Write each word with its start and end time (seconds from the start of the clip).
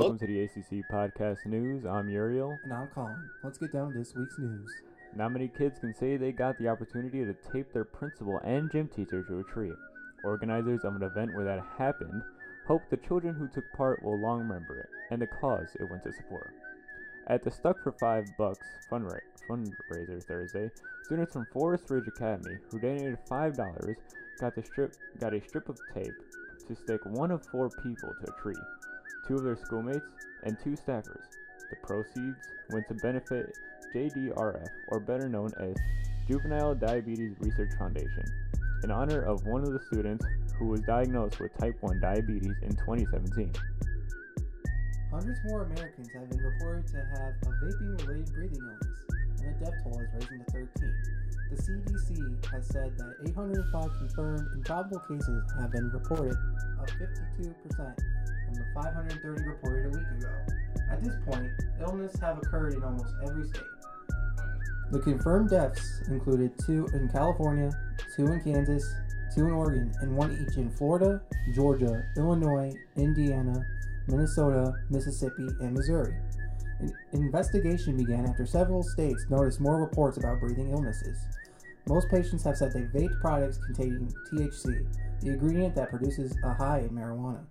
Welcome 0.00 0.18
to 0.20 0.26
the 0.26 0.40
ACC 0.44 0.82
Podcast 0.90 1.44
News. 1.44 1.84
I'm 1.84 2.08
Uriel. 2.08 2.58
And 2.64 2.72
I'm 2.72 2.88
Colin. 2.88 3.22
Let's 3.44 3.58
get 3.58 3.70
down 3.70 3.92
to 3.92 3.98
this 3.98 4.14
week's 4.16 4.38
news. 4.38 4.72
Not 5.14 5.30
many 5.30 5.46
kids 5.46 5.78
can 5.78 5.94
say 5.94 6.16
they 6.16 6.32
got 6.32 6.56
the 6.56 6.68
opportunity 6.68 7.22
to 7.22 7.34
tape 7.52 7.70
their 7.70 7.84
principal 7.84 8.40
and 8.42 8.72
gym 8.72 8.88
teacher 8.88 9.22
to 9.22 9.40
a 9.40 9.44
tree. 9.44 9.74
Organizers 10.24 10.84
of 10.84 10.96
an 10.96 11.02
event 11.02 11.34
where 11.34 11.44
that 11.44 11.62
happened 11.76 12.22
hope 12.66 12.80
the 12.88 12.96
children 12.96 13.34
who 13.34 13.46
took 13.48 13.70
part 13.76 14.02
will 14.02 14.18
long 14.18 14.38
remember 14.38 14.78
it 14.78 14.88
and 15.10 15.20
the 15.20 15.26
cause 15.26 15.68
it 15.78 15.90
went 15.90 16.02
to 16.04 16.14
support. 16.14 16.50
At 17.26 17.44
the 17.44 17.50
Stuck 17.50 17.82
for 17.82 17.92
Five 17.92 18.24
Bucks 18.38 18.66
funra- 18.90 19.20
fundraiser 19.50 20.24
Thursday, 20.24 20.70
students 21.02 21.34
from 21.34 21.46
Forest 21.52 21.90
Ridge 21.90 22.08
Academy 22.08 22.56
who 22.70 22.80
donated 22.80 23.18
five 23.28 23.54
dollars 23.54 23.98
got 24.40 24.54
the 24.54 24.62
strip 24.62 24.94
got 25.18 25.34
a 25.34 25.46
strip 25.46 25.68
of 25.68 25.78
tape 25.92 26.14
to 26.66 26.74
stick 26.74 27.04
one 27.04 27.30
of 27.30 27.44
four 27.48 27.68
people 27.68 28.14
to 28.24 28.32
a 28.32 28.40
tree, 28.40 28.54
two 29.30 29.36
of 29.36 29.44
their 29.44 29.56
schoolmates 29.56 30.10
and 30.42 30.58
two 30.58 30.70
staffers. 30.70 31.22
The 31.70 31.76
proceeds 31.84 32.36
went 32.70 32.88
to 32.88 32.94
benefit 32.94 33.56
JDRF, 33.94 34.68
or 34.88 34.98
better 34.98 35.28
known 35.28 35.52
as 35.60 35.76
Juvenile 36.26 36.74
Diabetes 36.74 37.36
Research 37.38 37.70
Foundation, 37.78 38.24
in 38.82 38.90
honor 38.90 39.22
of 39.22 39.46
one 39.46 39.62
of 39.62 39.72
the 39.72 39.78
students 39.86 40.24
who 40.58 40.66
was 40.66 40.80
diagnosed 40.80 41.38
with 41.38 41.56
type 41.58 41.76
1 41.80 42.00
diabetes 42.00 42.56
in 42.62 42.70
2017. 42.70 43.52
Hundreds 45.12 45.38
more 45.44 45.62
Americans 45.62 46.08
have 46.12 46.28
been 46.28 46.42
reported 46.42 46.86
to 46.88 46.96
have 46.96 47.34
a 47.42 47.64
vaping 47.64 48.06
related 48.06 48.32
breathing 48.34 48.58
illness, 48.58 48.98
and 49.38 49.54
the 49.54 49.64
death 49.64 49.74
toll 49.84 49.98
has 49.98 50.08
risen 50.14 50.44
to 50.44 50.52
13. 50.52 50.68
The 51.50 51.56
CDC 51.56 52.52
has 52.52 52.66
said 52.66 52.98
that 52.98 53.14
805 53.28 53.90
confirmed 53.98 54.48
and 54.54 54.64
probable 54.64 55.00
cases 55.00 55.42
have 55.60 55.70
been 55.70 55.88
reported, 55.90 56.36
up 56.80 56.90
52% 57.38 57.94
from 58.50 58.58
the 58.58 58.66
530 58.74 59.44
reported 59.44 59.86
a 59.86 59.90
week 59.90 60.06
ago. 60.18 60.32
At 60.90 61.02
this 61.02 61.14
point, 61.24 61.50
illness 61.80 62.18
have 62.20 62.38
occurred 62.38 62.74
in 62.74 62.82
almost 62.82 63.14
every 63.26 63.46
state. 63.48 63.62
The 64.90 64.98
confirmed 64.98 65.50
deaths 65.50 66.02
included 66.08 66.52
two 66.66 66.88
in 66.92 67.08
California, 67.08 67.70
two 68.16 68.26
in 68.26 68.40
Kansas, 68.40 68.84
two 69.34 69.46
in 69.46 69.52
Oregon, 69.52 69.92
and 70.00 70.16
one 70.16 70.32
each 70.32 70.56
in 70.56 70.70
Florida, 70.70 71.22
Georgia, 71.54 72.04
Illinois, 72.16 72.72
Indiana, 72.96 73.64
Minnesota, 74.08 74.74
Mississippi, 74.90 75.46
and 75.60 75.74
Missouri. 75.74 76.16
An 76.80 76.92
investigation 77.12 77.96
began 77.96 78.26
after 78.26 78.46
several 78.46 78.82
states 78.82 79.26
noticed 79.30 79.60
more 79.60 79.80
reports 79.80 80.18
about 80.18 80.40
breathing 80.40 80.70
illnesses. 80.70 81.18
Most 81.86 82.08
patients 82.08 82.42
have 82.44 82.56
said 82.56 82.72
they 82.72 82.82
vaped 82.98 83.20
products 83.20 83.58
containing 83.58 84.12
THC, 84.32 84.86
the 85.20 85.28
ingredient 85.28 85.74
that 85.76 85.90
produces 85.90 86.36
a 86.42 86.54
high 86.54 86.80
in 86.80 86.90
marijuana. 86.90 87.44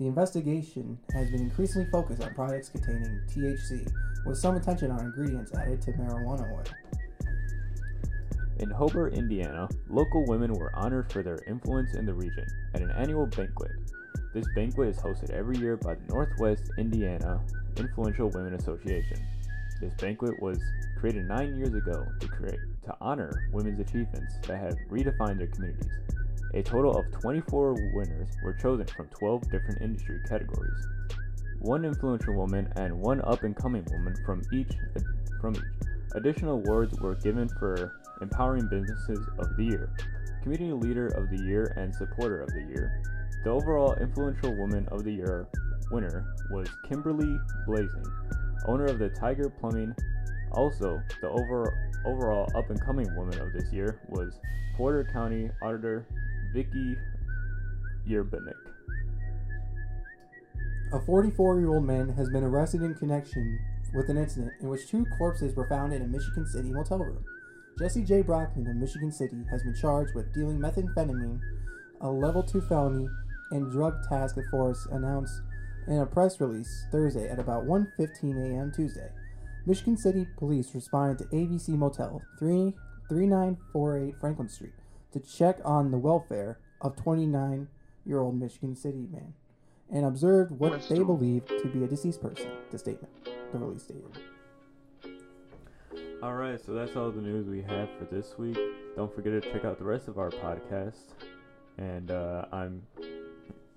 The 0.00 0.06
investigation 0.06 0.98
has 1.12 1.30
been 1.30 1.42
increasingly 1.42 1.86
focused 1.90 2.22
on 2.22 2.32
products 2.32 2.70
containing 2.70 3.20
THC, 3.28 3.86
with 4.24 4.38
some 4.38 4.56
attention 4.56 4.90
on 4.90 5.00
ingredients 5.00 5.52
added 5.54 5.82
to 5.82 5.92
marijuana 5.92 6.50
oil. 6.50 6.64
In 8.60 8.70
Hobart, 8.70 9.12
Indiana, 9.12 9.68
local 9.90 10.24
women 10.24 10.54
were 10.54 10.74
honored 10.74 11.12
for 11.12 11.22
their 11.22 11.38
influence 11.46 11.92
in 11.92 12.06
the 12.06 12.14
region 12.14 12.46
at 12.72 12.80
an 12.80 12.90
annual 12.92 13.26
banquet. 13.26 13.72
This 14.32 14.46
banquet 14.54 14.88
is 14.88 14.96
hosted 14.96 15.28
every 15.32 15.58
year 15.58 15.76
by 15.76 15.96
the 15.96 16.14
Northwest 16.14 16.70
Indiana 16.78 17.38
Influential 17.76 18.30
Women 18.30 18.54
Association. 18.54 19.18
This 19.82 19.92
banquet 20.00 20.40
was 20.40 20.58
created 20.98 21.28
nine 21.28 21.58
years 21.58 21.74
ago 21.74 22.06
to 22.20 22.26
create 22.26 22.60
to 22.84 22.96
honor 23.02 23.50
women's 23.52 23.80
achievements 23.80 24.32
that 24.46 24.60
have 24.60 24.78
redefined 24.90 25.36
their 25.36 25.48
communities. 25.48 25.90
A 26.52 26.62
total 26.62 26.96
of 26.96 27.10
24 27.12 27.74
winners 27.94 28.28
were 28.42 28.52
chosen 28.52 28.84
from 28.86 29.06
12 29.08 29.50
different 29.52 29.80
industry 29.80 30.18
categories. 30.28 30.88
One 31.60 31.84
influential 31.84 32.34
woman 32.34 32.72
and 32.74 32.98
one 32.98 33.20
up-and-coming 33.22 33.86
woman 33.92 34.16
from 34.24 34.42
each 34.52 34.72
from 35.40 35.54
each. 35.54 35.62
Additional 36.16 36.54
awards 36.54 36.98
were 37.00 37.14
given 37.14 37.48
for 37.48 37.92
empowering 38.20 38.68
businesses 38.68 39.24
of 39.38 39.56
the 39.56 39.64
year, 39.64 39.90
community 40.42 40.72
leader 40.72 41.06
of 41.08 41.30
the 41.30 41.40
year, 41.44 41.72
and 41.76 41.94
supporter 41.94 42.40
of 42.40 42.48
the 42.48 42.62
year. 42.62 43.00
The 43.44 43.50
overall 43.50 43.94
influential 43.94 44.52
woman 44.56 44.88
of 44.90 45.04
the 45.04 45.12
year 45.12 45.46
winner 45.92 46.34
was 46.50 46.68
Kimberly 46.88 47.38
Blazing, 47.66 48.04
owner 48.66 48.86
of 48.86 48.98
the 48.98 49.08
Tiger 49.08 49.50
Plumbing. 49.50 49.94
Also, 50.52 51.00
the 51.20 51.28
over, 51.28 51.92
overall 52.04 52.50
up 52.56 52.70
and 52.70 52.80
coming 52.80 53.14
woman 53.14 53.38
of 53.38 53.52
this 53.52 53.72
year 53.72 54.00
was 54.08 54.40
Porter 54.76 55.04
County 55.04 55.48
Auditor 55.62 56.06
Vicki 56.52 56.96
Urbanik. 58.08 58.54
A 60.92 61.00
44 61.00 61.60
year 61.60 61.68
old 61.68 61.84
man 61.84 62.08
has 62.08 62.28
been 62.30 62.42
arrested 62.42 62.82
in 62.82 62.94
connection 62.94 63.58
with 63.94 64.08
an 64.08 64.16
incident 64.16 64.52
in 64.60 64.68
which 64.68 64.88
two 64.88 65.06
corpses 65.18 65.54
were 65.54 65.68
found 65.68 65.92
in 65.92 66.02
a 66.02 66.06
Michigan 66.06 66.46
City 66.46 66.72
motel 66.72 66.98
room. 66.98 67.24
Jesse 67.78 68.02
J. 68.02 68.22
Brockman 68.22 68.66
of 68.66 68.76
Michigan 68.76 69.12
City 69.12 69.44
has 69.50 69.62
been 69.62 69.74
charged 69.74 70.14
with 70.14 70.34
dealing 70.34 70.58
methamphetamine, 70.58 71.40
a 72.00 72.10
level 72.10 72.42
2 72.42 72.60
felony, 72.62 73.08
and 73.52 73.70
drug 73.70 73.94
task 74.08 74.36
force 74.50 74.86
announced 74.90 75.40
in 75.86 75.98
a 75.98 76.06
press 76.06 76.40
release 76.40 76.86
Thursday 76.90 77.28
at 77.28 77.38
about 77.38 77.64
1:15 77.64 78.36
a.m. 78.36 78.72
Tuesday. 78.72 79.10
Michigan 79.66 79.96
City 79.96 80.26
Police 80.36 80.74
responded 80.74 81.18
to 81.18 81.36
ABC 81.36 81.70
Motel 81.70 82.22
3, 82.38 82.74
3948 83.08 84.14
Franklin 84.20 84.48
Street 84.48 84.72
to 85.12 85.20
check 85.20 85.58
on 85.64 85.90
the 85.90 85.98
welfare 85.98 86.58
of 86.80 86.96
29-year-old 86.96 88.38
Michigan 88.38 88.74
City 88.74 89.06
man 89.10 89.34
and 89.92 90.04
observed 90.04 90.52
what 90.52 90.88
they 90.88 91.00
believed 91.02 91.48
to 91.48 91.66
be 91.68 91.84
a 91.84 91.86
deceased 91.86 92.22
person. 92.22 92.50
The 92.70 92.78
statement, 92.78 93.12
the 93.52 93.58
release 93.58 93.82
stated. 93.82 94.04
All 96.22 96.34
right, 96.34 96.60
so 96.64 96.74
that's 96.74 96.96
all 96.96 97.10
the 97.10 97.22
news 97.22 97.46
we 97.46 97.62
have 97.62 97.88
for 97.98 98.04
this 98.04 98.36
week. 98.38 98.58
Don't 98.94 99.12
forget 99.14 99.42
to 99.42 99.52
check 99.52 99.64
out 99.64 99.78
the 99.78 99.84
rest 99.84 100.06
of 100.06 100.18
our 100.18 100.30
podcast. 100.30 101.14
And 101.78 102.10
uh, 102.10 102.44
I'm 102.52 102.82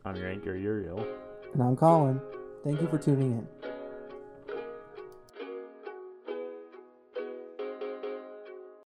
I'm 0.04 0.16
your 0.18 0.30
anchor 0.30 0.56
Uriel. 0.56 1.08
And 1.54 1.64
I'm 1.64 1.78
Colin. 1.78 2.20
Thank 2.64 2.82
you 2.82 2.88
for 2.88 2.98
tuning 2.98 3.32
in. 3.32 3.73